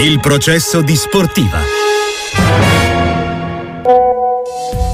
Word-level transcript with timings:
Il 0.00 0.20
processo 0.20 0.80
di 0.80 0.96
sportiva. 0.96 1.58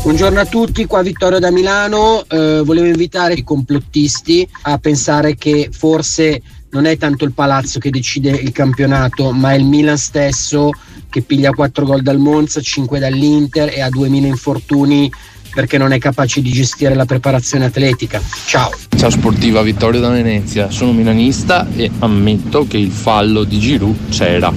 Buongiorno 0.03 0.41
a 0.41 0.45
tutti, 0.45 0.87
qua 0.87 1.03
Vittorio 1.03 1.39
da 1.39 1.51
Milano. 1.51 2.25
Eh, 2.29 2.63
volevo 2.65 2.87
invitare 2.87 3.35
i 3.35 3.45
complottisti 3.45 4.47
a 4.63 4.79
pensare 4.79 5.37
che 5.37 5.71
forse 5.73 6.43
non 6.71 6.85
è 6.85 6.97
tanto 6.97 7.25
il 7.25 7.33
palazzo 7.33 7.79
che 7.79 7.91
decide 7.91 8.31
il 8.31 8.53
campionato, 8.53 9.33
ma 9.33 9.53
è 9.53 9.57
il 9.57 9.65
Milan 9.65 9.99
stesso 9.99 10.71
che 11.09 11.23
piglia 11.23 11.53
4 11.53 11.85
gol 11.87 12.03
dal 12.03 12.19
Monza, 12.19 12.61
5 12.61 12.99
dall'Inter 12.99 13.73
e 13.73 13.81
ha 13.81 13.89
2000 13.89 14.27
infortuni 14.27 15.11
perché 15.55 15.79
non 15.79 15.93
è 15.93 15.99
capace 15.99 16.41
di 16.41 16.51
gestire 16.51 16.95
la 16.95 17.05
preparazione 17.05 17.65
atletica. 17.65 18.23
Ciao. 18.47 18.71
Ciao 18.97 19.11
sportiva 19.11 19.63
Vittorio 19.63 20.01
da 20.01 20.09
Venezia, 20.09 20.71
sono 20.71 20.93
milanista 20.93 21.67
e 21.75 21.91
ammetto 21.99 22.67
che 22.67 22.79
il 22.79 22.91
fallo 22.91 23.45
di 23.45 23.59
Giroud 23.59 24.09
c'era. 24.11 24.53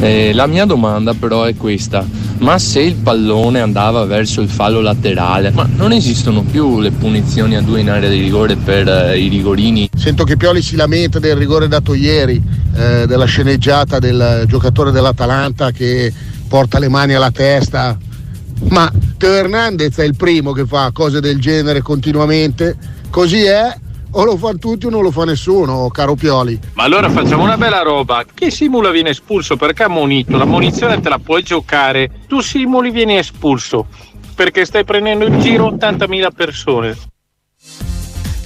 Eh, 0.00 0.32
la 0.32 0.46
mia 0.46 0.64
domanda 0.64 1.12
però 1.12 1.44
è 1.44 1.54
questa, 1.54 2.06
ma 2.38 2.58
se 2.58 2.80
il 2.80 2.94
pallone 2.94 3.60
andava 3.60 4.06
verso 4.06 4.40
il 4.40 4.48
fallo 4.48 4.80
laterale, 4.80 5.50
ma 5.50 5.68
non 5.76 5.92
esistono 5.92 6.42
più 6.42 6.80
le 6.80 6.90
punizioni 6.90 7.54
a 7.54 7.60
due 7.60 7.80
in 7.80 7.90
area 7.90 8.08
di 8.08 8.18
rigore 8.18 8.56
per 8.56 8.88
eh, 8.88 9.18
i 9.18 9.28
rigorini? 9.28 9.90
Sento 9.94 10.24
che 10.24 10.38
Pioli 10.38 10.62
si 10.62 10.74
lamenta 10.74 11.18
del 11.18 11.36
rigore 11.36 11.68
dato 11.68 11.92
ieri, 11.92 12.42
eh, 12.74 13.04
della 13.06 13.26
sceneggiata 13.26 13.98
del 13.98 14.44
giocatore 14.46 14.90
dell'Atalanta 14.90 15.70
che 15.70 16.10
porta 16.48 16.78
le 16.78 16.88
mani 16.88 17.12
alla 17.12 17.30
testa. 17.30 17.98
Ma 18.70 18.90
Teo 19.18 19.34
Hernandez 19.34 19.98
è 19.98 20.04
il 20.04 20.16
primo 20.16 20.52
che 20.52 20.64
fa 20.64 20.90
cose 20.92 21.20
del 21.20 21.38
genere 21.38 21.82
continuamente, 21.82 22.74
così 23.10 23.42
è, 23.42 23.74
o 24.12 24.24
lo 24.24 24.36
fanno 24.36 24.58
tutti 24.58 24.86
o 24.86 24.90
non 24.90 25.02
lo 25.02 25.10
fa 25.10 25.24
nessuno, 25.24 25.88
caro 25.88 26.14
Pioli. 26.14 26.58
Ma 26.74 26.84
allora 26.84 27.10
facciamo 27.10 27.42
una 27.42 27.56
bella 27.56 27.82
roba, 27.82 28.24
chi 28.32 28.50
simula 28.50 28.90
viene 28.90 29.10
espulso? 29.10 29.56
Perché 29.56 29.84
ha 29.84 29.88
monito, 29.88 30.36
la 30.36 30.44
munizione 30.44 31.00
te 31.00 31.08
la 31.08 31.18
puoi 31.18 31.42
giocare, 31.42 32.10
tu 32.26 32.40
simuli 32.40 32.90
vieni 32.90 33.16
espulso. 33.16 33.86
Perché 34.34 34.64
stai 34.64 34.84
prendendo 34.84 35.26
in 35.26 35.38
giro 35.40 35.70
80.000 35.70 36.28
persone. 36.34 36.96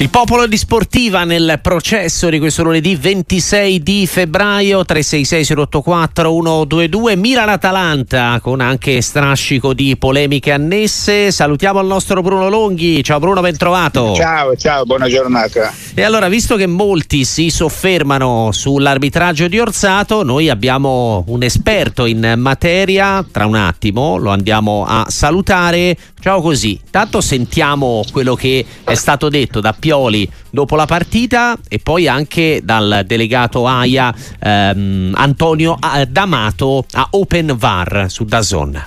Il 0.05 0.11
popolo 0.11 0.47
di 0.47 0.59
Sportiva 0.59 1.25
nel 1.25 1.61
processo 1.63 2.29
di 2.29 2.39
questo 2.39 2.63
lunedì 2.63 2.95
26 2.95 3.83
di 3.83 4.07
febbraio 4.07 4.85
366 4.85 5.57
084 5.57 6.31
122 6.31 7.17
Milan-Atalanta 7.17 8.39
con 8.43 8.61
anche 8.61 9.01
strascico 9.01 9.73
di 9.73 9.97
polemiche 9.97 10.53
annesse. 10.53 11.31
Salutiamo 11.31 11.81
il 11.81 11.87
nostro 11.87 12.21
Bruno 12.21 12.51
Longhi. 12.51 13.03
Ciao 13.03 13.19
Bruno, 13.19 13.41
ben 13.41 13.57
trovato. 13.57 14.15
Ciao, 14.15 14.55
ciao, 14.57 14.85
buona 14.85 15.09
giornata. 15.09 15.73
E 15.95 16.03
allora, 16.03 16.29
visto 16.29 16.57
che 16.57 16.67
molti 16.67 17.25
si 17.25 17.49
soffermano 17.49 18.51
sull'arbitraggio 18.53 19.49
di 19.49 19.59
Orsato, 19.59 20.23
noi 20.23 20.51
abbiamo 20.51 21.25
un 21.29 21.43
esperto 21.43 22.05
in 22.05 22.35
materia. 22.37 23.25
Tra 23.33 23.47
un 23.47 23.55
attimo 23.55 24.19
lo 24.19 24.29
andiamo 24.29 24.85
a 24.87 25.07
salutare. 25.09 25.97
Ciao 26.21 26.43
così. 26.43 26.81
Tanto 26.91 27.21
sentiamo 27.21 28.03
quello 28.11 28.35
che 28.35 28.65
è 28.83 28.95
stato 28.95 29.29
detto 29.29 29.61
da 29.61 29.75
Pioli 29.95 30.29
dopo 30.51 30.75
la 30.75 30.87
partita 30.87 31.57
e 31.69 31.79
poi 31.79 32.09
anche 32.09 32.61
dal 32.65 33.05
delegato 33.07 33.67
AIA 33.67 34.13
ehm, 34.41 35.13
Antonio 35.15 35.79
eh, 35.97 36.07
D'Amato 36.07 36.85
a 36.93 37.07
Open 37.11 37.55
VAR 37.57 38.07
su 38.09 38.25
Dazon. 38.25 38.83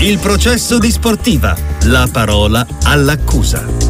Il 0.00 0.18
processo 0.18 0.78
di 0.78 0.90
sportiva. 0.90 1.56
La 1.84 2.06
parola 2.12 2.66
all'accusa. 2.84 3.89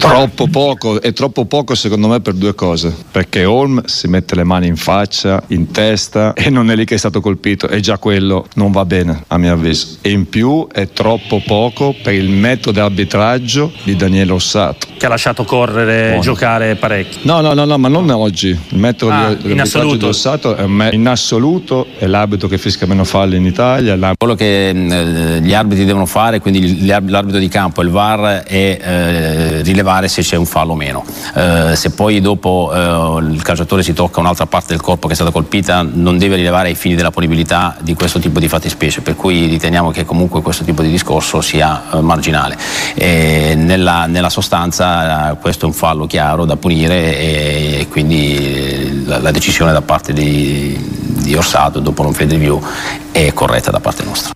Troppo 0.00 0.46
poco, 0.48 1.00
è 1.02 1.12
troppo 1.12 1.44
poco 1.44 1.74
secondo 1.74 2.08
me 2.08 2.20
per 2.20 2.32
due 2.34 2.54
cose. 2.54 2.94
Perché 3.10 3.44
Holm 3.44 3.84
si 3.84 4.08
mette 4.08 4.34
le 4.34 4.44
mani 4.44 4.66
in 4.66 4.76
faccia, 4.76 5.42
in 5.48 5.70
testa 5.70 6.32
e 6.32 6.48
non 6.48 6.70
è 6.70 6.74
lì 6.76 6.86
che 6.86 6.94
è 6.94 6.98
stato 6.98 7.20
colpito 7.20 7.68
e 7.68 7.80
già 7.80 7.98
quello 7.98 8.46
non 8.54 8.72
va 8.72 8.84
bene 8.86 9.24
a 9.28 9.36
mio 9.38 9.52
avviso. 9.52 9.98
E 10.00 10.10
in 10.10 10.28
più 10.28 10.66
è 10.72 10.88
troppo 10.88 11.42
poco 11.46 11.94
per 12.02 12.14
il 12.14 12.30
metodo 12.30 12.72
di 12.72 12.80
arbitraggio 12.80 13.72
di 13.82 13.94
Daniele 13.94 14.32
Ossato. 14.32 14.86
Che 14.96 15.06
ha 15.06 15.08
lasciato 15.08 15.44
correre, 15.44 16.08
Buono. 16.08 16.22
giocare 16.22 16.76
parecchio. 16.76 17.20
No, 17.22 17.40
no, 17.40 17.52
no, 17.52 17.64
no, 17.64 17.78
ma 17.78 17.88
non 17.88 18.08
oggi. 18.10 18.48
Il 18.48 18.78
metodo 18.78 19.12
Ah, 19.12 19.34
di, 19.34 19.50
in 19.52 19.62
di 19.98 20.04
Ossato 20.04 20.54
è 20.56 20.66
me- 20.66 20.90
in 20.92 21.06
assoluto 21.06 21.86
è 21.98 22.06
l'arbitro 22.06 22.48
che 22.48 22.58
fischia 22.58 22.86
meno 22.86 23.04
falli 23.04 23.36
in 23.36 23.44
Italia. 23.44 23.96
Quello 24.16 24.34
che 24.34 24.68
eh, 24.70 25.40
gli 25.42 25.52
arbitri 25.52 25.84
devono 25.84 26.06
fare, 26.06 26.40
quindi 26.40 26.86
l'arbitro 26.86 27.38
di 27.38 27.48
campo 27.48 27.80
e 27.80 27.84
il 27.84 27.90
VAR, 27.90 28.42
è 28.44 28.78
eh, 28.82 29.62
rilevare 29.90 30.08
se 30.08 30.22
c'è 30.22 30.36
un 30.36 30.46
fallo 30.46 30.72
o 30.72 30.76
meno. 30.76 31.04
Eh, 31.34 31.74
se 31.74 31.90
poi 31.90 32.20
dopo 32.20 32.70
eh, 32.72 33.32
il 33.32 33.42
calciatore 33.42 33.82
si 33.82 33.92
tocca 33.92 34.20
un'altra 34.20 34.46
parte 34.46 34.68
del 34.68 34.80
corpo 34.80 35.06
che 35.06 35.12
è 35.12 35.16
stata 35.16 35.32
colpita, 35.32 35.82
non 35.82 36.16
deve 36.16 36.36
rilevare 36.36 36.68
ai 36.68 36.74
fini 36.74 36.94
della 36.94 37.10
punibilità 37.10 37.76
di 37.80 37.94
questo 37.94 38.20
tipo 38.20 38.38
di 38.38 38.48
fattispecie, 38.48 39.00
per 39.00 39.16
cui 39.16 39.46
riteniamo 39.46 39.90
che 39.90 40.04
comunque 40.04 40.40
questo 40.42 40.64
tipo 40.64 40.82
di 40.82 40.90
discorso 40.90 41.40
sia 41.40 41.82
eh, 41.92 42.00
marginale. 42.00 42.56
Nella, 42.94 44.06
nella 44.06 44.30
sostanza 44.30 45.32
eh, 45.32 45.36
questo 45.38 45.64
è 45.64 45.68
un 45.68 45.74
fallo 45.74 46.06
chiaro 46.06 46.44
da 46.44 46.56
punire 46.56 47.18
e, 47.18 47.80
e 47.80 47.88
quindi 47.88 48.36
eh, 48.36 49.02
la, 49.04 49.18
la 49.18 49.30
decisione 49.30 49.72
da 49.72 49.82
parte 49.82 50.12
di, 50.12 50.76
di 50.78 51.34
Orsato 51.34 51.80
dopo 51.80 52.02
un 52.02 52.12
field 52.12 52.32
review 52.32 52.62
è 53.10 53.32
corretta 53.32 53.70
da 53.70 53.80
parte 53.80 54.04
nostra. 54.04 54.32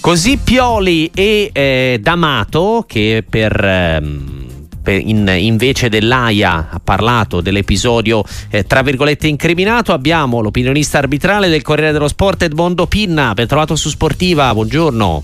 Così 0.00 0.36
Pioli 0.36 1.10
e 1.14 1.50
eh, 1.52 1.98
D'Amato 2.02 2.84
che 2.86 3.24
per... 3.28 3.64
ehm, 3.64 4.40
in- 4.90 5.32
invece 5.38 5.88
dell'AIA 5.88 6.68
ha 6.70 6.80
parlato 6.82 7.40
dell'episodio 7.40 8.24
eh, 8.50 8.64
tra 8.64 8.82
virgolette 8.82 9.28
incriminato 9.28 9.92
abbiamo 9.92 10.40
l'opinionista 10.40 10.98
arbitrale 10.98 11.48
del 11.48 11.62
Corriere 11.62 11.92
dello 11.92 12.08
Sport 12.08 12.42
Edmondo 12.42 12.86
Pinna 12.86 13.34
ben 13.34 13.46
trovato 13.46 13.76
su 13.76 13.88
Sportiva 13.88 14.52
buongiorno 14.52 15.22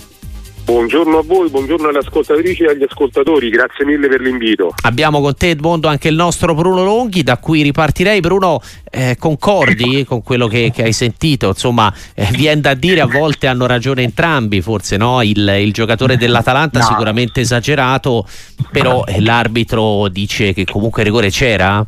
Buongiorno 0.69 1.17
a 1.17 1.23
voi, 1.23 1.49
buongiorno 1.49 1.89
alle 1.89 2.01
ascoltatrici 2.01 2.65
e 2.65 2.67
agli 2.67 2.83
ascoltatori, 2.83 3.49
grazie 3.49 3.87
mille 3.87 4.07
per 4.07 4.21
l'invito. 4.21 4.75
Abbiamo 4.83 5.23
con 5.23 5.35
te 5.35 5.49
Edmondo 5.49 5.89
anche 5.89 6.09
il 6.09 6.15
nostro 6.15 6.55
Bruno 6.55 6.85
Longhi 6.85 7.23
da 7.23 7.39
cui 7.39 7.63
ripartirei. 7.63 8.21
Bruno, 8.21 8.61
eh, 8.91 9.17
concordi 9.19 10.05
con 10.05 10.23
quello 10.23 10.47
che, 10.47 10.71
che 10.71 10.83
hai 10.83 10.93
sentito? 10.93 11.49
Insomma, 11.49 11.91
eh, 12.13 12.29
viene 12.33 12.61
da 12.61 12.75
dire 12.75 13.01
a 13.01 13.07
volte 13.07 13.47
hanno 13.47 13.65
ragione 13.65 14.03
entrambi, 14.03 14.61
forse 14.61 14.99
no? 14.99 15.23
Il, 15.23 15.39
il 15.59 15.73
giocatore 15.73 16.19
dell'Atalanta 16.19 16.81
No. 16.81 16.85
sicuramente 16.85 17.41
esagerato, 17.41 18.27
però 18.71 19.07
eh, 19.07 19.23
l'arbitro 19.23 20.09
dice 20.09 20.53
che 20.53 20.67
comunque 20.67 21.01
il 21.01 21.09
rigore 21.09 21.31
c'era? 21.31 21.83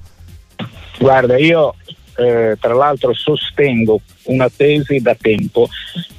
Guarda, 0.98 1.36
io 1.36 1.74
eh, 2.16 2.56
tra 2.58 2.72
l'altro 2.72 3.12
sostengo 3.12 4.00
una 4.30 4.50
tesi 4.54 5.00
da 5.00 5.14
tempo 5.14 5.68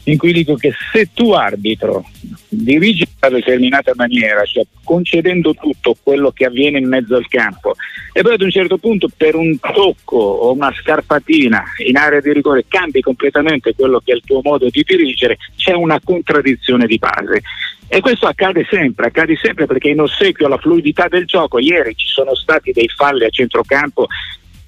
in 0.06 0.18
cui 0.18 0.34
dico 0.34 0.56
che 0.56 0.74
se 0.92 1.10
tu 1.14 1.32
arbitro 1.32 2.06
dirigi 2.50 3.04
in 3.04 3.10
una 3.22 3.38
determinata 3.38 3.92
maniera, 3.96 4.44
cioè 4.44 4.64
concedendo 4.84 5.54
tutto 5.54 5.96
quello 6.02 6.32
che 6.32 6.46
avviene 6.46 6.80
in 6.80 6.88
mezzo 6.88 7.16
al 7.16 7.28
campo, 7.28 7.76
e 8.14 8.22
poi 8.22 8.34
ad 8.34 8.42
un 8.42 8.52
certo 8.52 8.78
punto 8.78 9.08
per 9.16 9.36
un 9.36 9.58
tocco 9.60 10.18
o 10.18 10.52
una 10.52 10.74
scarpatina 10.74 11.64
in 11.86 11.96
area 11.96 12.20
di 12.20 12.34
rigore 12.34 12.66
cambi 12.68 13.02
completamente 13.02 13.74
quello 13.74 14.02
che 14.04 14.12
è 14.12 14.16
il 14.16 14.24
tuo 14.26 14.42
modo 14.44 14.68
di 14.70 14.84
dirigere, 14.86 15.38
c'è 15.56 15.74
una 15.74 16.00
contraddizione 16.04 16.86
di 16.88 16.98
base. 16.98 17.42
E 17.88 18.00
questo 18.00 18.26
accade 18.26 18.66
sempre, 18.70 19.08
accade 19.08 19.36
sempre 19.36 19.66
perché 19.66 19.90
in 19.90 20.00
ossequio 20.00 20.48
alla 20.48 20.58
fluidità 20.58 21.08
del 21.10 21.26
gioco, 21.26 21.60
ieri 21.60 21.94
ci 21.96 22.08
sono 22.08 22.36
stati 22.36 22.72
dei 22.72 22.88
falli 22.88 23.26
a 23.26 23.30
centrocampo 23.30 24.08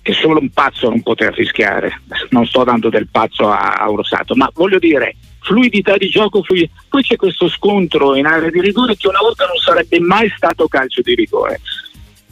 che 0.03 0.13
solo 0.13 0.39
un 0.39 0.49
pazzo 0.49 0.89
non 0.89 1.01
poteva 1.01 1.31
fischiare. 1.31 2.01
Non 2.29 2.45
sto 2.45 2.63
dando 2.63 2.89
del 2.89 3.07
pazzo 3.09 3.49
a, 3.49 3.75
a 3.75 3.89
Orsato, 3.89 4.35
ma 4.35 4.51
voglio 4.53 4.77
dire, 4.77 5.15
fluidità 5.39 5.97
di 5.97 6.09
gioco, 6.09 6.43
fluid- 6.43 6.69
poi 6.89 7.01
c'è 7.01 7.15
questo 7.15 7.47
scontro 7.47 8.13
in 8.15 8.25
area 8.25 8.49
di 8.49 8.61
rigore 8.61 8.97
che 8.97 9.07
una 9.07 9.21
volta 9.21 9.45
non 9.45 9.57
sarebbe 9.57 9.99
mai 9.99 10.31
stato 10.35 10.67
calcio 10.67 11.01
di 11.01 11.15
rigore. 11.15 11.61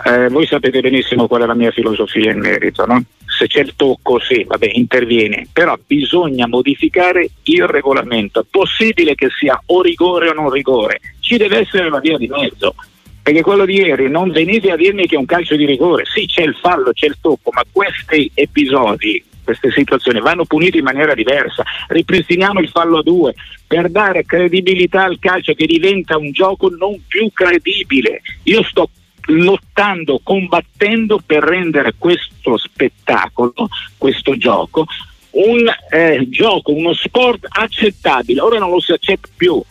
Eh, 0.04 0.30
voi 0.30 0.48
sapete 0.48 0.82
benissimo 0.82 1.28
qual 1.28 1.44
è 1.44 1.46
la 1.46 1.54
mia 1.54 1.72
filosofia 1.72 2.32
in 2.32 2.40
merito, 2.40 2.86
no? 2.86 3.04
Se 3.26 3.48
c'è 3.48 3.62
il 3.62 3.74
tocco, 3.76 4.20
sì, 4.20 4.44
vabbè, 4.44 4.72
interviene, 4.74 5.48
però 5.52 5.78
bisogna 5.86 6.48
modificare 6.48 7.30
il 7.44 7.68
regolamento. 7.68 8.46
Possibile 8.50 9.16
che 9.16 9.30
sia 9.30 9.62
o 9.68 9.82
rigore 9.82 10.30
o 10.30 10.34
non 10.34 10.50
rigore, 10.50 11.00
ci 11.20 11.38
deve 11.38 11.60
essere 11.60 11.88
una 11.88 12.00
via 12.00 12.18
di 12.18 12.28
mezzo. 12.28 12.76
Perché 13.24 13.42
quello 13.42 13.66
di 13.66 13.76
ieri 13.76 14.10
non 14.10 14.32
venite 14.32 14.72
a 14.72 14.76
dirmi 14.76 15.06
che 15.06 15.16
è 15.16 15.20
un 15.20 15.26
calcio 15.26 15.56
di 15.56 15.66
rigore, 15.66 16.06
sì 16.06 16.26
c'è 16.26 16.42
il 16.42 16.56
fallo, 16.56 16.92
c'è 16.92 17.06
il 17.06 17.18
tocco, 17.22 17.52
ma 17.54 17.64
questi 17.72 18.32
episodi, 18.34 19.24
queste 19.44 19.72
situazioni 19.72 20.20
vanno 20.20 20.46
punite 20.46 20.80
in 20.80 20.84
maniera 20.84 21.14
diversa. 21.14 21.64
Ripristiniamo 21.88 22.60
il 22.60 22.70
fallo 22.70 23.00
a 23.00 23.04
due 23.04 23.36
per 23.68 23.90
dare 23.90 24.26
credibilità 24.26 25.04
al 25.04 25.20
calcio 25.20 25.54
che 25.54 25.66
diventa 25.66 26.18
un 26.18 26.32
gioco 26.32 26.70
non 26.70 27.00
più 27.08 27.30
credibile. 27.32 28.22
Io 28.44 28.64
sto 28.64 28.90
lottando, 29.28 30.20
combattendo 30.24 31.22
per 31.24 31.44
rendere 31.44 31.94
questo 31.98 32.58
spettacolo, 32.58 33.54
questo 33.98 34.36
gioco, 34.36 34.86
un 35.32 35.72
eh, 35.92 36.28
gioco, 36.30 36.74
uno 36.74 36.94
sport 36.94 37.46
accettabile. 37.48 38.42
Ora 38.42 38.60
non 38.60 38.72
lo 38.72 38.80
si 38.80 38.92
accetta 38.92 39.30
più. 39.36 39.62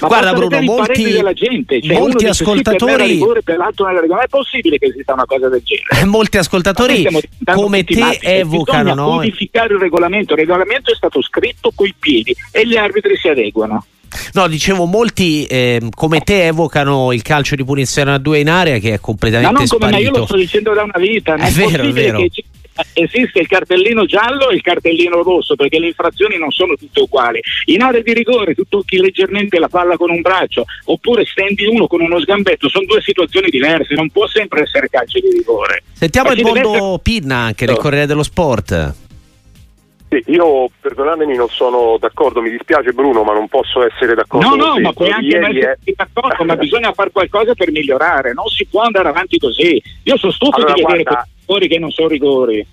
Ma 0.00 0.06
Guarda, 0.08 0.32
Bruno, 0.32 0.60
molti- 0.62 1.20
gente. 1.34 1.80
Cioè, 1.82 1.98
molti 1.98 2.22
per 2.24 2.30
ascoltatori- 2.30 3.18
per. 3.44 3.56
Ma 3.58 4.22
è 4.22 4.28
possibile 4.28 4.78
che 4.78 4.86
esista 4.86 5.12
una 5.14 5.24
cosa 5.26 5.48
del 5.48 5.62
genere? 5.62 6.04
Molti 6.06 6.38
ascoltatori 6.38 7.06
Ma 7.44 7.54
come 7.54 7.84
te 7.84 7.98
matti, 7.98 8.18
cioè, 8.22 8.38
evocano, 8.38 8.82
bisogna 8.82 8.94
no? 9.02 9.10
modificare 9.12 9.74
il 9.74 9.80
regolamento. 9.80 10.32
Il 10.34 10.38
regolamento 10.40 10.92
è 10.92 10.94
stato 10.94 11.22
scritto 11.22 11.72
coi 11.74 11.94
piedi 11.98 12.34
e 12.52 12.66
gli 12.66 12.76
arbitri 12.76 13.16
si 13.16 13.28
adeguano. 13.28 13.84
No, 14.32 14.48
dicevo, 14.48 14.86
molti 14.86 15.46
ehm, 15.48 15.90
come 15.90 16.20
te 16.20 16.46
evocano 16.46 17.12
il 17.12 17.22
calcio 17.22 17.54
di 17.54 17.64
punizione 17.64 18.12
a 18.12 18.18
due 18.18 18.40
in 18.40 18.50
area 18.50 18.78
che 18.78 18.88
è 18.88 18.92
Ma 18.92 18.98
completamente 18.98 19.52
non 19.58 19.66
come 19.68 19.84
me, 19.86 19.90
io 19.90 19.98
sparito. 20.06 20.18
lo 20.18 20.26
sto 20.26 20.36
dicendo 20.36 20.74
da 20.74 20.82
una 20.82 20.98
vita. 20.98 21.36
Non 21.36 21.46
È 21.46 21.50
vero, 21.50 21.82
è 21.84 21.92
vero. 21.92 22.18
che 22.18 22.28
ci- 22.30 22.44
esiste 22.94 23.40
il 23.40 23.46
cartellino 23.46 24.04
giallo 24.04 24.50
e 24.50 24.54
il 24.54 24.62
cartellino 24.62 25.22
rosso 25.22 25.54
perché 25.54 25.78
le 25.78 25.88
infrazioni 25.88 26.38
non 26.38 26.50
sono 26.50 26.74
tutte 26.74 27.00
uguali. 27.00 27.40
In 27.66 27.82
area 27.82 28.00
di 28.00 28.12
rigore 28.12 28.54
tu 28.54 28.64
tocchi 28.68 28.98
leggermente 28.98 29.58
la 29.58 29.68
palla 29.68 29.96
con 29.96 30.10
un 30.10 30.20
braccio 30.20 30.64
oppure 30.84 31.24
stendi 31.24 31.66
uno 31.66 31.86
con 31.86 32.00
uno 32.00 32.20
sgambetto, 32.20 32.68
sono 32.68 32.86
due 32.86 33.00
situazioni 33.00 33.48
diverse, 33.50 33.94
non 33.94 34.10
può 34.10 34.26
sempre 34.26 34.62
essere 34.62 34.88
calcio 34.88 35.18
di 35.20 35.30
rigore. 35.30 35.82
Sentiamo 35.92 36.32
il 36.32 36.42
mondo 36.42 37.00
Pinna 37.02 37.36
anche 37.36 37.66
del 37.66 37.76
Corriere 37.76 38.06
dello 38.06 38.22
Sport. 38.22 39.08
Sì, 40.10 40.24
io 40.32 40.68
perdonatemi, 40.80 41.36
non 41.36 41.48
sono 41.48 41.96
d'accordo, 41.96 42.42
mi 42.42 42.50
dispiace 42.50 42.90
Bruno, 42.92 43.22
ma 43.22 43.32
non 43.32 43.46
posso 43.46 43.86
essere 43.86 44.16
d'accordo. 44.16 44.56
No, 44.56 44.56
no, 44.56 44.80
ma 44.80 44.92
puoi 44.92 45.08
anche 45.08 45.26
ieri 45.26 45.52
metterti 45.52 45.94
d'accordo, 45.96 46.44
ma 46.44 46.56
bisogna 46.56 46.92
fare 46.92 47.12
qualcosa 47.12 47.54
per 47.54 47.70
migliorare, 47.70 48.32
non 48.32 48.48
si 48.48 48.66
può 48.66 48.82
andare 48.82 49.08
avanti 49.08 49.38
così. 49.38 49.80
Io 50.02 50.16
sono 50.16 50.32
stufo 50.32 50.56
Allora, 50.56 50.72
di 50.72 50.82
vedere 50.82 51.02
guarda- 51.04 51.28
rigori 51.38 51.68
che 51.68 51.78
non 51.78 51.90
sono 51.90 52.08
rigori. 52.08 52.66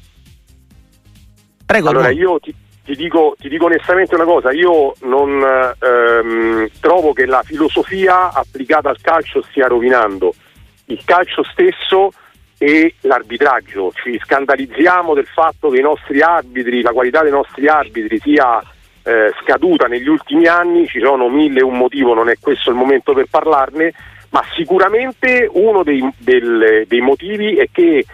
Prego, 1.63 1.89
allora 1.89 2.09
io 2.09 2.39
ti, 2.39 2.55
ti 2.83 2.95
dico, 2.95 3.35
ti 3.37 3.49
dico 3.49 3.65
onestamente 3.65 4.15
una 4.15 4.23
cosa, 4.23 4.51
io 4.51 4.95
non 5.01 5.39
ehm, 5.79 6.69
trovo 6.79 7.13
che 7.13 7.27
la 7.27 7.43
filosofia 7.43 8.33
applicata 8.33 8.89
al 8.89 8.99
calcio 8.99 9.43
stia 9.43 9.67
rovinando 9.67 10.33
il 10.85 11.01
calcio 11.05 11.43
stesso 11.43 12.11
e 12.57 12.95
l'arbitraggio. 13.01 13.91
Ci 13.93 14.19
scandalizziamo 14.23 15.13
del 15.13 15.27
fatto 15.27 15.69
che 15.69 15.79
i 15.79 15.83
nostri 15.83 16.21
arbitri, 16.21 16.81
la 16.81 16.91
qualità 16.91 17.21
dei 17.21 17.31
nostri 17.31 17.67
arbitri 17.67 18.19
sia 18.19 18.59
eh, 19.03 19.31
scaduta 19.41 19.87
negli 19.87 20.07
ultimi 20.07 20.47
anni, 20.47 20.87
ci 20.87 20.99
sono 20.99 21.29
mille 21.29 21.59
e 21.59 21.63
un 21.63 21.77
motivo, 21.77 22.13
non 22.13 22.29
è 22.29 22.35
questo 22.39 22.69
il 22.69 22.75
momento 22.75 23.13
per 23.13 23.27
parlarne, 23.29 23.93
ma 24.31 24.43
sicuramente 24.55 25.49
uno 25.53 25.83
dei, 25.83 26.05
del- 26.17 26.83
dei 26.87 27.01
motivi 27.01 27.55
è 27.55 27.69
che 27.71 28.05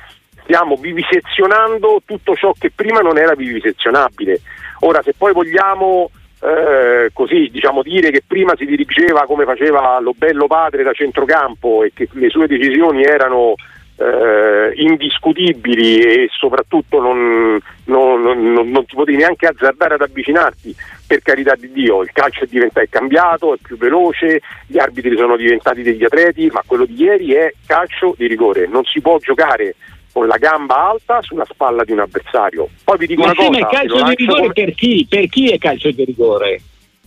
stiamo 0.44 0.76
vivisezionando 0.76 2.02
tutto 2.06 2.36
ciò 2.36 2.54
che 2.58 2.70
prima 2.70 3.00
non 3.00 3.18
era 3.18 3.34
vivisezionabile. 3.34 4.42
Ora, 4.82 5.02
se 5.02 5.14
poi 5.18 5.34
vogliamo 5.34 6.12
eh, 6.44 7.10
così 7.14 7.50
diciamo 7.50 7.82
dire 7.82 8.12
che 8.12 8.22
prima 8.28 8.54
si 8.58 8.66
dirigeva 8.66 9.26
come 9.26 9.46
faceva 9.46 9.98
lo 10.02 10.14
bello 10.14 10.48
padre 10.48 10.84
da 10.84 10.92
centrocampo 10.92 11.84
e 11.84 11.92
che 11.94 12.10
le 12.12 12.30
sue 12.30 12.48
decisioni 12.48 13.04
erano 13.04 13.56
eh, 13.96 14.74
indiscutibili 14.76 16.00
e 16.00 16.28
soprattutto 16.32 17.00
non, 17.00 17.60
non, 17.86 18.22
non- 18.22 18.70
non 18.72 18.86
ti 18.86 18.96
potevi 18.96 19.18
neanche 19.18 19.48
azzardare 19.48 19.96
ad 19.96 20.02
avvicinarti 20.02 20.76
per 21.06 21.22
carità 21.22 21.54
di 21.56 21.72
Dio 21.72 22.02
il 22.02 22.12
calcio 22.12 22.44
è, 22.44 22.48
diventato, 22.48 22.86
è 22.86 22.90
cambiato, 22.90 23.54
è 23.54 23.58
più 23.62 23.78
veloce 23.78 24.42
gli 24.68 24.80
arbitri 24.80 25.16
sono 25.16 25.36
diventati 25.36 25.82
degli 25.84 26.04
atleti 26.04 26.50
ma 26.52 26.64
quello 26.66 26.86
di 26.86 26.96
ieri 27.02 27.34
è 27.34 27.54
calcio 27.66 28.16
di 28.18 28.28
rigore 28.28 28.68
non 28.68 28.84
si 28.86 29.00
può 29.02 29.18
giocare 29.20 29.76
con 30.12 30.28
la 30.28 30.38
gamba 30.38 30.90
alta 30.90 31.22
sulla 31.22 31.46
spalla 31.46 31.84
di 31.84 31.92
un 31.92 32.00
avversario 32.00 32.70
poi 32.84 32.98
vi 32.98 33.08
dico 33.08 33.22
Ma 33.22 33.32
una 33.32 33.36
sì, 33.36 33.46
cosa 33.48 33.60
ma 33.60 33.68
è 33.68 33.72
calcio 33.72 34.04
di 34.04 34.16
rigore 34.16 34.42
come- 34.42 34.54
per 34.54 34.74
chi? 34.74 35.06
Per 35.10 35.28
chi 35.28 35.50
è 35.52 35.58
calcio 35.58 35.92
di 35.92 36.04
rigore? 36.06 36.62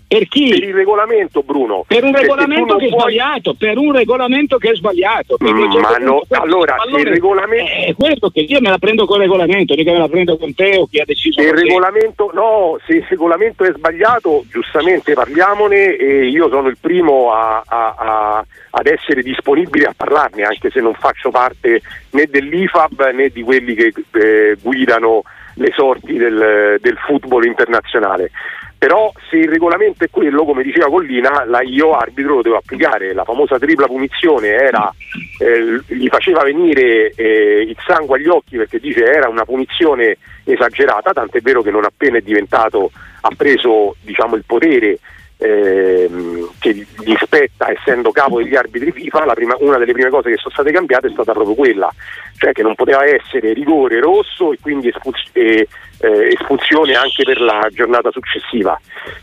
Per 0.09 0.29
chi? 0.29 0.51
per 0.51 0.63
il 0.63 0.73
regolamento 0.75 1.43
Bruno 1.43 1.85
Per 1.87 2.05
un 2.05 2.15
regolamento 2.15 2.67
non 2.75 2.79
che 2.79 2.87
è 2.87 2.89
puoi- 2.91 3.01
sbagliato, 3.15 3.55
per 3.59 3.77
un 3.77 3.93
regolamento 3.93 4.57
che 4.57 4.71
è 4.71 4.75
sbagliato. 4.77 5.37
Mm, 5.43 5.49
ma 5.81 5.97
no, 5.97 6.19
questo- 6.19 6.43
allora, 6.43 6.77
se 6.93 7.01
il 7.01 7.07
regolamento- 7.07 7.71
È 7.73 7.95
questo 7.97 8.31
che 8.31 8.41
io 8.41 8.61
me 8.61 8.71
la 8.71 8.79
prendo 8.79 9.05
con 9.05 9.17
il 9.17 9.23
regolamento, 9.23 9.75
mica 9.75 9.91
me 9.91 9.99
la 9.99 10.09
prendo 10.09 10.37
con 10.39 10.55
te 10.55 10.77
o 10.77 10.87
chi 10.87 11.01
ha 11.01 11.05
deciso 11.05 11.41
Se 11.41 11.49
il 11.49 11.55
regolamento, 11.55 12.31
no, 12.35 12.79
se 12.87 12.95
il 12.95 13.07
regolamento 13.09 13.65
è 13.65 13.73
sbagliato, 13.75 14.45
giustamente 14.49 15.13
parliamone 15.15 15.97
e 15.97 16.27
io 16.29 16.49
sono 16.51 16.69
il 16.69 16.77
primo 16.81 17.33
a- 17.33 17.63
a- 17.67 17.95
a- 17.99 18.45
ad 18.71 18.87
essere 18.87 19.23
disponibile 19.23 19.87
a 19.87 19.95
parlarne, 19.97 20.45
anche 20.45 20.71
se 20.71 20.81
non 20.81 20.95
faccio 20.95 21.31
parte 21.31 21.81
né 22.11 22.27
dell'IFAB 22.31 23.11
né 23.13 23.29
di 23.31 23.43
quelli 23.43 23.75
che 23.75 23.93
eh, 24.13 24.57
guidano 24.63 25.23
le 25.57 25.73
sorti 25.75 26.15
del, 26.17 26.79
del 26.81 26.97
football 27.07 27.45
internazionale. 27.45 28.31
Però 28.79 29.11
se 29.31 29.37
il 29.37 29.49
regolamento 29.49 30.05
è 30.05 30.11
quello, 30.11 30.45
come 30.45 30.63
diceva 30.63 30.89
Collina, 30.89 31.45
la 31.47 31.63
io 31.63 31.93
arbitro 31.93 32.37
lo 32.37 32.43
devo 32.43 32.57
applicare. 32.57 33.15
La 33.15 33.25
famosa 33.25 33.59
tripla 33.59 33.87
punizione 33.87 34.49
era, 34.49 34.93
eh, 35.39 35.81
gli 35.95 36.09
faceva 36.09 36.43
venire 36.43 37.11
eh, 37.17 37.63
il 37.63 37.77
sangue 37.87 38.19
agli 38.19 38.29
occhi 38.29 38.59
perché 38.59 38.79
dice 38.79 39.05
era 39.05 39.31
una 39.31 39.45
punizione 39.45 40.19
esagerata, 40.45 41.13
tant'è 41.13 41.41
vero 41.41 41.63
che 41.63 41.71
non 41.71 41.85
appena 41.85 42.19
è 42.19 42.21
diventato, 42.21 42.91
ha 43.23 43.31
preso 43.35 43.97
diciamo, 44.03 44.37
il 44.37 44.45
potere 44.47 44.99
ehm, 45.39 46.51
che 46.59 46.73
gli 46.73 47.15
spetta 47.21 47.71
essendo 47.71 48.11
capo 48.11 48.39
degli 48.43 48.57
arbitri 48.57 48.93
FIFA, 48.93 49.33
prima- 49.35 49.57
una 49.61 49.79
delle 49.79 49.93
prime 49.93 50.11
cose 50.11 50.31
che 50.31 50.37
sono 50.37 50.55
state 50.55 50.73
cambiate 50.73 51.09
è 51.09 51.11
stata 51.13 51.33
proprio 51.33 51.55
quella, 51.55 51.93
cioè 52.37 52.53
che 52.53 52.63
non 52.63 52.75
poteva 52.75 53.05
essere 53.05 53.53
rigore 53.53 54.01
rosso 54.01 54.53
e 54.53 54.59
quindi 54.61 54.89
espulsi- 54.89 55.31
e, 55.33 55.69
eh, 56.07 56.37
espulsione 56.39 56.95
anche 56.95 57.25
per 57.25 57.41
la 57.41 57.69
giornata 57.73 58.11
successiva. 58.11 58.79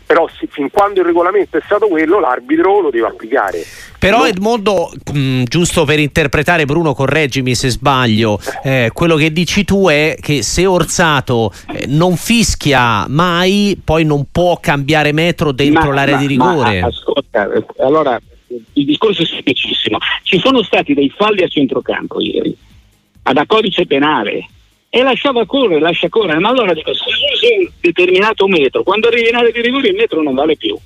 Però 0.06 0.28
sì, 0.38 0.46
fin 0.50 0.70
quando 0.70 1.00
il 1.00 1.06
regolamento 1.06 1.56
è 1.56 1.62
stato 1.64 1.88
quello, 1.88 2.20
l'arbitro 2.20 2.80
lo 2.80 2.90
deve 2.90 3.06
applicare. 3.06 3.64
Però 3.98 4.26
Edmondo, 4.26 4.92
mh, 5.12 5.44
giusto 5.44 5.84
per 5.84 5.98
interpretare 5.98 6.66
Bruno, 6.66 6.92
correggimi 6.94 7.54
se 7.54 7.70
sbaglio, 7.70 8.38
eh, 8.62 8.90
quello 8.92 9.16
che 9.16 9.32
dici 9.32 9.64
tu 9.64 9.88
è 9.88 10.16
che 10.20 10.42
se 10.42 10.66
Orsato 10.66 11.52
eh, 11.72 11.86
non 11.86 12.16
fischia 12.16 13.06
mai, 13.08 13.80
poi 13.82 14.04
non 14.04 14.26
può 14.30 14.58
cambiare 14.60 15.12
metro 15.12 15.52
dentro 15.52 15.88
Ma- 15.88 15.94
l'area 15.94 16.16
ma- 16.16 16.20
di 16.20 16.26
rigore. 16.26 16.80
ma, 16.80 16.86
ascolta, 16.86 17.52
eh, 17.52 17.64
allora 17.78 18.20
il 18.74 18.84
discorso 18.84 19.22
è 19.22 19.26
semplicissimo. 19.26 19.98
Ci 20.22 20.38
sono 20.38 20.62
stati 20.62 20.92
dei 20.92 21.12
falli 21.16 21.42
a 21.42 21.48
centrocampo 21.48 22.20
ieri, 22.20 22.54
ad 23.22 23.36
a 23.38 23.46
codice 23.46 23.86
penale. 23.86 24.48
E 24.96 25.02
lasciava 25.02 25.44
correre, 25.44 25.80
lascia 25.80 26.08
correre, 26.08 26.38
ma 26.38 26.50
allora 26.50 26.72
dico, 26.72 26.94
se 26.94 27.02
usi 27.32 27.64
un 27.64 27.68
determinato 27.80 28.46
metro, 28.46 28.84
quando 28.84 29.08
arrivi 29.08 29.28
in 29.28 29.34
area 29.34 29.50
di 29.50 29.60
rigore 29.60 29.88
il 29.88 29.96
metro 29.96 30.22
non 30.22 30.34
vale 30.34 30.56
più. 30.56 30.76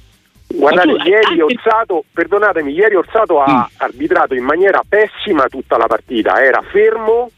Guardate, 0.47 0.89
tu- 0.89 0.97
ieri 1.07 1.25
anche- 1.27 1.43
Orsato, 1.43 2.05
perdonatemi, 2.11 2.73
ieri 2.73 2.95
Orsato 2.95 3.43
ha 3.43 3.69
arbitrato 3.77 4.35
in 4.35 4.45
maniera 4.45 4.81
pessima 4.89 5.47
tutta 5.49 5.77
la 5.77 5.85
partita, 5.85 6.43
era 6.43 6.63
fermo, 6.71 7.31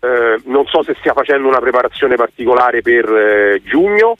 eh, 0.00 0.38
non 0.44 0.66
so 0.66 0.82
se 0.82 0.94
stia 0.98 1.14
facendo 1.14 1.48
una 1.48 1.60
preparazione 1.60 2.16
particolare 2.16 2.82
per 2.82 3.08
eh, 3.10 3.62
giugno, 3.64 4.18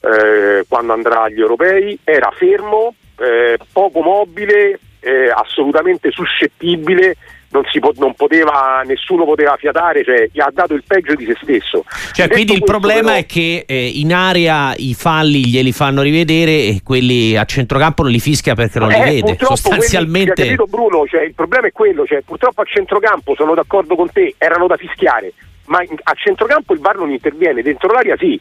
eh, 0.00 0.64
quando 0.68 0.92
andrà 0.92 1.22
agli 1.22 1.38
europei, 1.38 1.96
era 2.02 2.32
fermo, 2.36 2.96
eh, 3.20 3.58
poco 3.72 4.00
mobile, 4.00 4.80
eh, 4.98 5.30
assolutamente 5.32 6.10
suscettibile, 6.10 7.14
non, 7.54 7.62
si 7.70 7.78
po- 7.78 7.92
non 7.96 8.14
poteva, 8.14 8.82
nessuno 8.84 9.24
poteva 9.24 9.56
fiatare, 9.56 10.02
cioè 10.04 10.28
gli 10.32 10.40
ha 10.40 10.50
dato 10.52 10.74
il 10.74 10.82
peggio 10.84 11.14
di 11.14 11.24
se 11.24 11.36
stesso. 11.40 11.84
Cioè, 12.12 12.28
quindi 12.28 12.52
il 12.54 12.64
problema 12.64 13.12
però- 13.12 13.14
è 13.20 13.26
che 13.26 13.62
eh, 13.66 13.86
in 13.94 14.12
area 14.12 14.74
i 14.76 14.92
falli 14.94 15.46
glieli 15.46 15.70
fanno 15.70 16.02
rivedere 16.02 16.50
e 16.50 16.80
quelli 16.84 17.36
a 17.36 17.44
centrocampo 17.44 18.02
non 18.02 18.10
li 18.10 18.18
fischia 18.18 18.54
perché 18.54 18.80
non 18.80 18.88
li 18.88 18.94
Eh, 18.96 19.04
vede. 19.04 19.20
purtroppo 19.20 19.54
Sostanzialmente. 19.54 20.32
quelli- 20.34 20.56
capito 20.56 20.76
Bruno, 20.76 21.06
cioè, 21.06 21.22
il 21.22 21.34
problema 21.34 21.68
è 21.68 21.72
quello, 21.72 22.04
cioè, 22.04 22.22
purtroppo 22.22 22.60
a 22.62 22.64
centrocampo 22.64 23.34
sono 23.36 23.54
d'accordo 23.54 23.94
con 23.94 24.10
te, 24.10 24.34
erano 24.36 24.66
da 24.66 24.76
fischiare, 24.76 25.32
ma 25.66 25.78
a 25.78 26.12
centrocampo 26.14 26.72
il 26.74 26.80
VAR 26.80 26.96
non 26.96 27.10
interviene, 27.12 27.62
dentro 27.62 27.92
l'area 27.92 28.16
sì. 28.18 28.38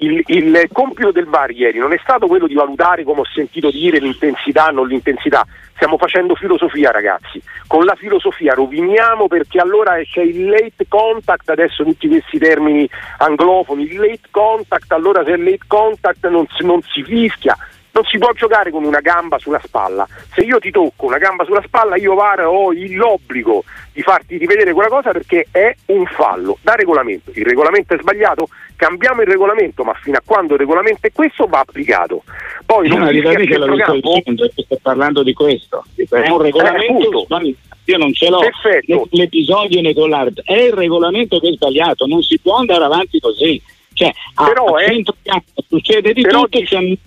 Il, 0.00 0.22
il 0.26 0.68
compito 0.72 1.10
del 1.10 1.26
VAR 1.26 1.50
ieri 1.50 1.78
non 1.78 1.92
è 1.92 1.98
stato 2.00 2.28
quello 2.28 2.46
di 2.46 2.54
valutare, 2.54 3.02
come 3.02 3.20
ho 3.20 3.26
sentito 3.26 3.68
dire, 3.70 3.98
l'intensità, 3.98 4.66
non 4.66 4.86
l'intensità. 4.86 5.44
Stiamo 5.74 5.98
facendo 5.98 6.36
filosofia, 6.36 6.92
ragazzi. 6.92 7.42
Con 7.66 7.84
la 7.84 7.96
filosofia 7.96 8.54
roviniamo 8.54 9.26
perché 9.26 9.58
allora 9.58 10.00
c'è 10.02 10.22
il 10.22 10.48
late 10.48 10.86
contact, 10.88 11.50
adesso 11.50 11.82
tutti 11.82 12.06
questi 12.06 12.38
termini 12.38 12.88
anglofoni, 13.18 13.84
il 13.84 13.96
late 13.96 14.28
contact, 14.30 14.92
allora 14.92 15.24
se 15.24 15.32
è 15.32 15.36
late 15.36 15.66
contact 15.66 16.28
non 16.28 16.46
non 16.60 16.80
si 16.82 17.02
fischia. 17.02 17.56
Non 17.98 18.06
si 18.06 18.18
può 18.18 18.30
giocare 18.32 18.70
con 18.70 18.84
una 18.84 19.00
gamba 19.00 19.40
sulla 19.40 19.60
spalla. 19.60 20.06
Se 20.32 20.42
io 20.42 20.60
ti 20.60 20.70
tocco 20.70 21.06
una 21.06 21.18
gamba 21.18 21.44
sulla 21.44 21.64
spalla, 21.66 21.96
io 21.96 22.14
VAR 22.14 22.46
ho 22.46 22.70
l'obbligo 22.72 23.64
di 23.92 24.02
farti 24.02 24.36
rivedere 24.36 24.72
quella 24.72 24.88
cosa 24.88 25.10
perché 25.10 25.48
è 25.50 25.74
un 25.86 26.06
fallo 26.06 26.58
da 26.62 26.74
regolamento. 26.74 27.32
Il 27.34 27.44
regolamento 27.44 27.94
è 27.94 27.98
sbagliato, 28.00 28.50
cambiamo 28.76 29.22
il 29.22 29.26
regolamento, 29.26 29.82
ma 29.82 29.94
fino 29.94 30.16
a 30.16 30.22
quando 30.24 30.52
il 30.52 30.60
regolamento 30.60 31.08
è 31.08 31.12
questo 31.12 31.46
va 31.46 31.58
applicato. 31.58 32.22
Poi 32.64 32.86
non 32.86 33.00
No, 33.00 33.10
il 33.10 33.20
che 33.20 33.34
dicendo, 33.34 34.48
che 34.54 34.62
sto 34.62 34.78
parlando 34.80 35.24
di 35.24 35.32
questo. 35.32 35.82
È 35.96 36.30
un 36.30 36.40
Eh, 36.40 36.42
regolamento 36.44 37.18
sbagliato. 37.24 37.58
Io 37.86 37.96
non 37.98 38.12
ce 38.12 38.28
l'ho 38.28 38.38
Perfetto. 38.38 38.94
L'ep- 38.94 39.06
l'episodio 39.10 39.80
né 39.80 39.92
con 39.92 40.08
l'arbitro. 40.08 40.44
È 40.44 40.56
il 40.56 40.72
regolamento 40.72 41.40
che 41.40 41.48
è 41.48 41.52
sbagliato, 41.52 42.06
non 42.06 42.22
si 42.22 42.38
può 42.38 42.58
andare 42.58 42.84
avanti 42.84 43.18
così. 43.18 43.60
Cioè, 43.92 44.12
Però, 44.36 44.76
a 44.76 44.82
eh, 44.84 44.86
centrocampo 44.92 45.64
succede 45.66 46.12
di 46.12 46.20
però 46.20 46.42
tutto, 46.42 46.58
infra- 46.58 46.78
perché 46.78 46.98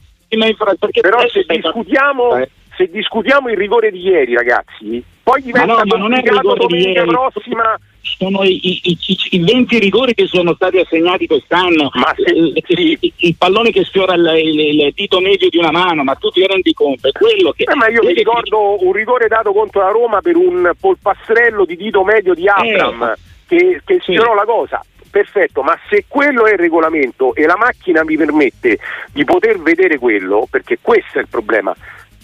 Però 1.01 1.19
se 1.29 1.43
discutiamo, 1.47 2.23
parlando- 2.27 2.49
se 2.75 2.89
discutiamo 2.89 3.49
il 3.49 3.57
rigore 3.57 3.91
di 3.91 3.99
ieri, 3.99 4.33
ragazzi, 4.33 5.03
poi 5.23 5.41
diventa 5.41 5.73
Ma 5.75 5.81
no, 5.83 5.85
ma 5.85 5.97
non 5.97 6.13
è 6.13 6.19
il 6.19 6.29
rigore 6.31 6.59
di 6.59 6.67
domenica 6.67 6.99
ieri. 7.01 7.11
prossima. 7.11 7.79
Sono 8.03 8.43
i, 8.43 8.59
i- 8.63 8.81
i- 8.83 9.17
i 9.31 9.39
20 9.43 9.77
rigori 9.77 10.15
che 10.15 10.25
sono 10.25 10.55
stati 10.55 10.79
assegnati 10.79 11.27
quest'anno, 11.27 11.89
Ma 11.93 12.11
se- 12.15 12.31
il, 12.33 12.51
il- 12.65 13.13
il 13.15 13.35
pallone 13.37 13.69
che 13.71 13.83
sfiora 13.83 14.15
il, 14.15 14.25
il- 14.43 14.59
il 14.59 14.91
dito 14.95 15.19
medio 15.19 15.49
di 15.49 15.57
una 15.57 15.69
mano, 15.71 16.03
ma 16.03 16.15
tu 16.15 16.29
ti 16.31 16.45
rendi 16.45 16.73
conto, 16.73 17.07
è 17.07 17.11
quello 17.11 17.51
che... 17.51 17.63
Eh, 17.63 17.75
ma 17.75 17.87
io 17.89 18.01
mi 18.03 18.13
ricordo 18.13 18.83
un 18.83 18.91
rigore 18.91 19.27
dato 19.27 19.51
contro 19.53 19.81
la 19.81 19.89
Roma 19.91 20.19
per 20.21 20.35
un 20.35 20.71
polpastrello 20.79 21.63
di 21.65 21.75
dito 21.77 22.03
medio 22.03 22.33
di 22.33 22.47
Abram 22.47 23.13
che, 23.47 23.81
che 23.85 23.99
sfiorò 24.01 24.33
la 24.33 24.45
cosa. 24.45 24.83
Perfetto, 25.11 25.61
ma 25.61 25.77
se 25.89 26.05
quello 26.07 26.45
è 26.45 26.53
il 26.53 26.57
regolamento 26.57 27.35
e 27.35 27.45
la 27.45 27.57
macchina 27.57 28.01
mi 28.05 28.15
permette 28.15 28.79
di 29.11 29.25
poter 29.25 29.59
vedere 29.59 29.97
quello, 29.97 30.47
perché 30.49 30.77
questo 30.81 31.17
è 31.17 31.21
il 31.21 31.27
problema. 31.27 31.75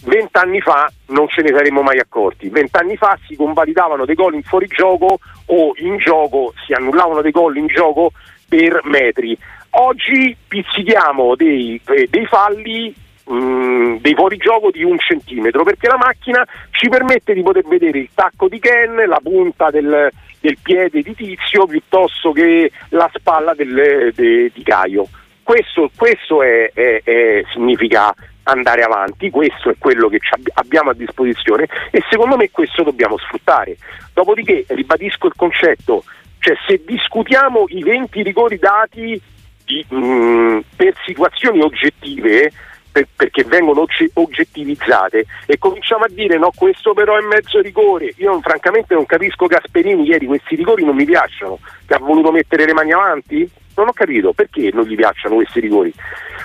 Vent'anni 0.04 0.62
fa 0.62 0.90
non 1.08 1.28
ce 1.28 1.42
ne 1.42 1.48
saremmo 1.48 1.82
mai 1.82 1.98
accorti. 1.98 2.48
Vent'anni 2.48 2.96
fa 2.96 3.18
si 3.26 3.36
convalidavano 3.36 4.06
dei 4.06 4.14
gol 4.14 4.34
in 4.34 4.42
fuorigioco 4.42 5.18
o 5.46 5.72
in 5.76 5.98
gioco, 5.98 6.54
si 6.64 6.72
annullavano 6.72 7.20
dei 7.20 7.30
gol 7.30 7.58
in 7.58 7.66
gioco 7.66 8.12
per 8.48 8.80
metri. 8.84 9.36
Oggi 9.70 10.34
pizzichiamo 10.48 11.34
dei, 11.34 11.78
eh, 11.88 12.06
dei 12.08 12.24
falli 12.24 12.94
mh, 13.26 13.96
dei 14.00 14.14
fuorigioco 14.14 14.70
di 14.70 14.82
un 14.82 14.98
centimetro 14.98 15.62
perché 15.62 15.88
la 15.88 15.98
macchina 15.98 16.42
ci 16.70 16.88
permette 16.88 17.34
di 17.34 17.42
poter 17.42 17.66
vedere 17.66 17.98
il 17.98 18.08
tacco 18.14 18.48
di 18.48 18.58
Ken, 18.58 18.94
la 18.94 19.20
punta 19.22 19.68
del, 19.70 20.10
del 20.40 20.58
piede 20.62 21.02
di 21.02 21.14
Tizio 21.14 21.66
piuttosto 21.66 22.32
che 22.32 22.70
la 22.90 23.10
spalla 23.14 23.54
del- 23.54 24.12
de- 24.14 24.50
di 24.52 24.62
Caio. 24.62 25.08
Questo, 25.42 25.90
questo 25.96 26.42
è- 26.42 26.70
è- 26.72 27.00
è- 27.02 27.42
significa 27.52 28.14
andare 28.44 28.82
avanti, 28.82 29.30
questo 29.30 29.70
è 29.70 29.74
quello 29.78 30.08
che 30.08 30.18
abbiamo 30.54 30.90
a 30.90 30.94
disposizione 30.94 31.66
e 31.90 32.02
secondo 32.10 32.36
me 32.36 32.50
questo 32.50 32.82
dobbiamo 32.82 33.18
sfruttare. 33.18 33.76
Dopodiché 34.14 34.64
ribadisco 34.68 35.26
il 35.26 35.34
concetto, 35.36 36.04
cioè 36.38 36.54
se 36.66 36.82
discutiamo 36.84 37.64
i 37.68 37.82
20 37.82 38.22
rigori 38.22 38.58
dati 38.58 39.20
di, 39.64 39.84
mh, 39.88 40.60
per 40.76 40.94
situazioni 41.04 41.60
oggettive, 41.60 42.50
per- 42.90 43.08
perché 43.14 43.44
vengono 43.44 43.82
ogge- 43.82 44.10
oggettivizzate, 44.14 45.26
e 45.46 45.58
cominciamo 45.58 46.04
a 46.04 46.08
dire 46.08 46.38
no, 46.38 46.50
questo 46.54 46.92
però 46.94 47.16
è 47.16 47.22
mezzo 47.22 47.60
rigore. 47.60 48.12
Io 48.16 48.40
francamente 48.40 48.94
non 48.94 49.06
capisco 49.06 49.46
Gasperini 49.46 50.04
ieri, 50.06 50.26
questi 50.26 50.56
rigori 50.56 50.84
non 50.84 50.96
mi 50.96 51.04
piacciono, 51.04 51.58
che 51.86 51.94
ha 51.94 51.98
voluto 51.98 52.30
mettere 52.32 52.64
le 52.64 52.72
mani 52.72 52.92
avanti? 52.92 53.48
Non 53.76 53.88
ho 53.88 53.92
capito 53.92 54.32
perché 54.32 54.70
non 54.72 54.84
gli 54.84 54.96
piacciono 54.96 55.36
questi 55.36 55.60
rigori. 55.60 55.92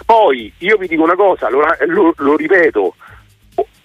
Poi 0.06 0.54
io 0.60 0.78
vi 0.78 0.88
dico 0.88 1.02
una 1.04 1.16
cosa, 1.16 1.50
lo, 1.50 1.66
lo- 1.88 2.14
lo 2.18 2.36
ripeto, 2.36 2.96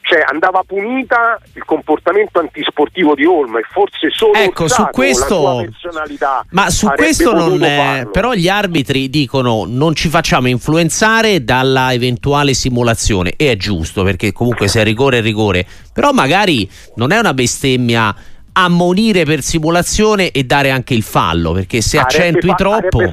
cioè 0.09 0.25
andava 0.27 0.62
punita 0.67 1.38
il 1.53 1.65
comportamento 1.67 2.38
antisportivo 2.38 3.15
di 3.15 3.27
Olma 3.27 3.59
e 3.59 3.65
forse 3.71 4.09
solo 4.11 4.33
Ecco, 4.33 4.67
su 4.67 4.81
Orsato, 4.81 4.91
questo- 4.93 5.27
sua 5.27 5.61
personalità 5.62 6.47
Ma 6.50 6.71
su 6.71 6.88
questo 6.88 7.35
non 7.35 7.62
è, 7.62 8.09
però 8.11 8.33
gli 8.33 8.49
arbitri 8.49 9.11
dicono 9.11 9.65
non 9.67 9.95
ci 9.95 10.09
facciamo 10.09 10.49
influenzare 10.49 11.45
dalla 11.45 11.93
eventuale 11.93 12.55
simulazione. 12.55 13.35
E 13.37 13.53
è 13.53 13.57
giusto 13.57 14.03
perché 14.03 14.33
comunque 14.33 14.67
se 14.67 14.81
è 14.81 14.85
rigore 14.85 15.19
è 15.19 15.21
rigore, 15.21 15.67
però 15.93 16.12
magari 16.12 16.69
non 16.95 17.12
è 17.12 17.19
una 17.19 17.35
bestemmia 17.35 18.15
ammonire 18.53 19.25
per 19.25 19.43
simulazione 19.43 20.31
e 20.31 20.45
dare 20.45 20.71
anche 20.71 20.95
il 20.95 21.03
fallo 21.03 21.53
perché 21.53 21.81
se 21.83 21.99
accentui 21.99 22.55
troppo 22.57 23.11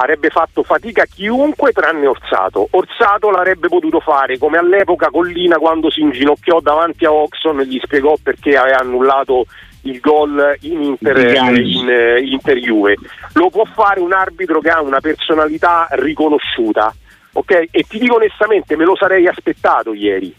avrebbe 0.00 0.30
fatto, 0.30 0.62
fatica 0.62 1.04
chiunque 1.04 1.72
tranne 1.72 2.06
Orsato. 2.06 2.68
Orsato 2.70 3.30
l'avrebbe 3.30 3.68
potuto 3.68 4.00
fare 4.00 4.38
come 4.38 4.58
all'epoca 4.58 5.10
Collina 5.10 5.56
quando 5.56 5.90
si 5.90 6.00
inginocchiò 6.00 6.60
davanti 6.60 7.04
a 7.04 7.12
Oxon 7.12 7.60
e 7.60 7.66
gli 7.66 7.78
spiegò 7.82 8.14
perché 8.22 8.56
aveva 8.56 8.78
annullato 8.78 9.44
il 9.82 10.00
gol 10.00 10.56
in 10.60 10.82
Inter, 10.82 11.16
Giganti. 11.16 11.78
in, 11.78 11.88
eh, 11.88 12.20
Inter 12.20 12.56
Juve. 12.56 12.96
Lo 13.34 13.48
può 13.50 13.64
fare 13.64 14.00
un 14.00 14.12
arbitro 14.12 14.60
che 14.60 14.70
ha 14.70 14.80
una 14.80 15.00
personalità 15.00 15.86
riconosciuta. 15.90 16.94
ok? 17.32 17.66
E 17.70 17.84
ti 17.88 17.98
dico 17.98 18.16
onestamente, 18.16 18.76
me 18.76 18.84
lo 18.84 18.96
sarei 18.96 19.26
aspettato 19.26 19.92
ieri 19.94 20.34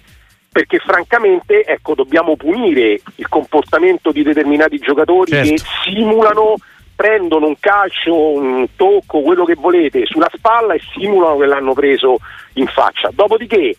perché 0.51 0.80
francamente 0.80 1.63
ecco, 1.63 1.96
dobbiamo 1.96 2.36
punire 2.36 3.00
il 3.15 3.30
comportamento 3.30 4.12
di 4.12 4.22
determinati 4.22 4.77
giocatori 4.80 5.32
Certo. 5.32 5.50
che 5.50 5.62
simulano, 5.86 6.56
prendono 7.01 7.48
un 7.48 7.55
calcio, 7.60 8.15
un 8.15 8.67
tocco, 8.75 9.22
quello 9.22 9.43
che 9.43 9.55
volete, 9.55 10.05
sulla 10.05 10.29
spalla 10.31 10.75
e 10.75 10.81
simulano 10.93 11.38
che 11.38 11.48
l'hanno 11.48 11.74
preso 11.74 12.20
in 12.53 12.67
faccia. 12.67 13.10
Dopodiché, 13.12 13.75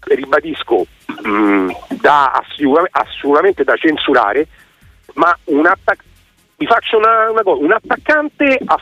ribadisco, 0.00 0.84
mh, 1.22 1.70
da 2.00 2.32
assicura- 2.32 2.88
assolutamente 2.90 3.62
da 3.62 3.76
censurare, 3.76 4.48
ma 5.14 5.36
un 5.44 5.64
attac- 5.64 6.02
vi 6.56 6.66
faccio 6.66 6.98
una, 6.98 7.30
una 7.30 7.42
cosa, 7.44 7.62
un 7.62 7.72
attaccante 7.72 8.58
ha 8.64 8.80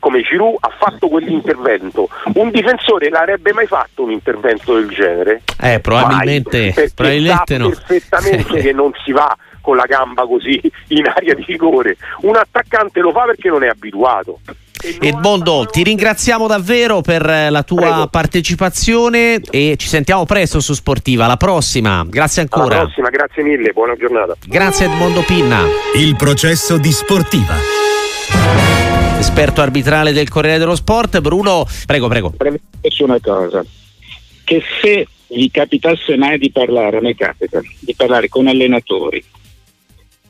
come 0.00 0.20
Giroud 0.20 0.56
ha 0.60 0.70
fatto 0.78 1.08
quell'intervento. 1.08 2.08
Un 2.34 2.50
difensore 2.50 3.08
l'avrebbe 3.08 3.54
mai 3.54 3.66
fatto 3.66 4.02
un 4.02 4.10
intervento 4.10 4.74
del 4.74 4.88
genere? 4.90 5.42
eh, 5.60 5.80
probabilmente, 5.80 6.72
Mai, 6.76 6.90
probabilmente 6.94 7.54
sa 7.54 7.58
no. 7.58 7.68
perfettamente 7.70 8.60
che 8.60 8.72
non 8.72 8.92
si 9.02 9.12
va 9.12 9.34
con 9.68 9.76
la 9.76 9.84
gamba 9.84 10.26
così 10.26 10.58
in 10.88 11.06
aria 11.06 11.34
di 11.34 11.44
rigore. 11.46 11.98
Un 12.22 12.36
attaccante 12.36 13.00
lo 13.00 13.12
fa 13.12 13.24
perché 13.24 13.50
non 13.50 13.62
è 13.62 13.68
abituato. 13.68 14.40
Edmondo, 15.00 15.66
ti 15.70 15.82
ringraziamo 15.82 16.46
davvero 16.46 17.02
per 17.02 17.28
eh, 17.28 17.50
la 17.50 17.62
tua 17.64 17.80
Prego. 17.80 18.06
partecipazione 18.06 19.40
e 19.50 19.74
ci 19.76 19.88
sentiamo 19.88 20.24
presto 20.24 20.60
su 20.60 20.72
Sportiva. 20.72 21.26
Alla 21.26 21.36
prossima, 21.36 22.02
grazie 22.08 22.42
Alla 22.42 22.50
ancora. 22.62 22.80
prossima, 22.80 23.10
grazie 23.10 23.42
mille, 23.42 23.72
buona 23.72 23.94
giornata. 23.96 24.36
Grazie 24.46 24.86
Edmondo 24.86 25.22
Pinna. 25.22 25.60
Il 25.96 26.16
processo 26.16 26.78
di 26.78 26.92
Sportiva. 26.92 27.56
esperto 29.18 29.60
arbitrale 29.60 30.12
del 30.12 30.30
Corriere 30.30 30.58
dello 30.58 30.76
Sport. 30.76 31.20
Bruno, 31.20 31.66
prego, 31.84 32.08
prego. 32.08 32.30
Premettersi 32.30 33.02
una 33.02 33.18
cosa, 33.20 33.62
che 34.44 34.62
se 34.80 35.06
vi 35.30 35.50
capitasse 35.50 36.16
mai 36.16 36.38
di 36.38 36.50
parlare, 36.50 36.98
a 36.98 37.00
me 37.00 37.14
capita, 37.14 37.60
di 37.80 37.94
parlare 37.94 38.28
con 38.28 38.46
allenatori, 38.46 39.22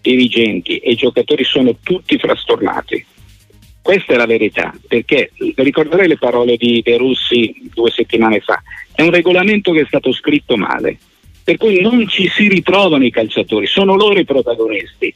dirigenti 0.08 0.78
e 0.78 0.94
giocatori 0.94 1.44
sono 1.44 1.76
tutti 1.82 2.16
frastornati. 2.18 3.04
Questa 3.82 4.12
è 4.12 4.16
la 4.16 4.26
verità, 4.26 4.74
perché 4.86 5.30
ricorderei 5.56 6.08
le 6.08 6.18
parole 6.18 6.56
di 6.56 6.82
De 6.82 6.96
Russi 6.96 7.54
due 7.74 7.90
settimane 7.90 8.40
fa, 8.40 8.62
è 8.94 9.02
un 9.02 9.10
regolamento 9.10 9.72
che 9.72 9.80
è 9.82 9.86
stato 9.86 10.12
scritto 10.12 10.56
male, 10.56 10.98
per 11.42 11.56
cui 11.56 11.80
non 11.80 12.06
ci 12.08 12.28
si 12.28 12.48
ritrovano 12.48 13.04
i 13.04 13.10
calciatori, 13.10 13.66
sono 13.66 13.94
loro 13.94 14.18
i 14.18 14.24
protagonisti. 14.24 15.14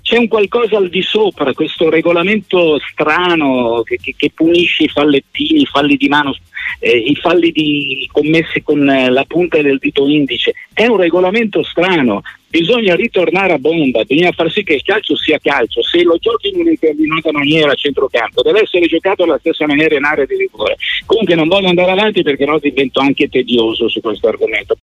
C'è 0.00 0.18
un 0.18 0.28
qualcosa 0.28 0.76
al 0.76 0.90
di 0.90 1.00
sopra, 1.00 1.54
questo 1.54 1.88
regolamento 1.88 2.78
strano 2.78 3.82
che, 3.84 3.96
che- 3.96 4.14
che 4.16 4.30
punisce 4.34 4.84
i 4.84 4.88
fallettini, 4.88 5.62
i 5.62 5.66
falli 5.66 5.96
di 5.96 6.08
mano, 6.08 6.36
eh, 6.78 6.94
i 6.96 7.16
falli 7.16 7.50
di- 7.50 8.06
commessi 8.12 8.62
con 8.62 8.86
eh, 8.88 9.08
la 9.08 9.24
punta 9.24 9.62
del 9.62 9.78
dito 9.78 10.06
indice. 10.06 10.52
È 10.74 10.84
un 10.86 10.98
regolamento 10.98 11.64
strano, 11.64 12.20
bisogna 12.54 12.94
ritornare 12.94 13.54
a 13.54 13.58
bomba, 13.58 14.04
bisogna 14.04 14.30
far 14.30 14.48
sì 14.48 14.62
che 14.62 14.74
il 14.74 14.82
calcio 14.82 15.16
sia 15.16 15.40
calcio. 15.42 15.82
Se 15.82 16.04
lo 16.04 16.16
giochi 16.18 16.50
in 16.50 16.60
una 16.60 16.70
determinata 16.70 17.32
maniera 17.32 17.72
a 17.72 17.74
centrocampo, 17.74 18.42
deve 18.42 18.60
essere 18.62 18.86
giocato 18.86 19.24
alla 19.24 19.38
stessa 19.38 19.66
maniera 19.66 19.96
in 19.96 20.04
area 20.04 20.24
di 20.24 20.36
rigore. 20.36 20.76
Comunque 21.04 21.34
non 21.34 21.48
voglio 21.48 21.66
andare 21.66 21.90
avanti 21.90 22.22
perché 22.22 22.44
no 22.44 22.60
divento 22.60 23.00
anche 23.00 23.28
tedioso 23.28 23.88
su 23.88 24.00
questo 24.00 24.28
argomento. 24.28 24.76